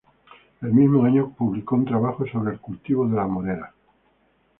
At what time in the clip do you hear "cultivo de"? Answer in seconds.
2.59-3.15